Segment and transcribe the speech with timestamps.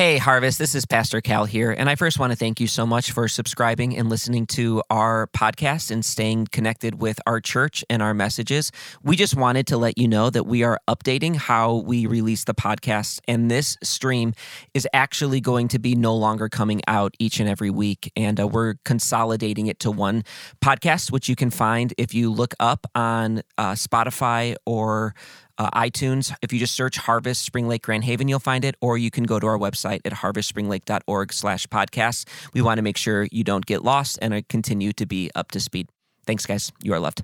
[0.00, 1.72] Hey, Harvest, this is Pastor Cal here.
[1.72, 5.26] And I first want to thank you so much for subscribing and listening to our
[5.36, 8.72] podcast and staying connected with our church and our messages.
[9.02, 12.54] We just wanted to let you know that we are updating how we release the
[12.54, 13.20] podcast.
[13.28, 14.32] And this stream
[14.72, 18.10] is actually going to be no longer coming out each and every week.
[18.16, 20.24] And uh, we're consolidating it to one
[20.64, 25.14] podcast, which you can find if you look up on uh, Spotify or
[25.60, 26.34] uh, iTunes.
[26.40, 29.24] If you just search Harvest Spring Lake Grand Haven, you'll find it, or you can
[29.24, 32.24] go to our website at harvestspringlake.org slash podcasts.
[32.54, 35.60] We want to make sure you don't get lost and continue to be up to
[35.60, 35.88] speed.
[36.26, 36.72] Thanks, guys.
[36.82, 37.22] You are loved.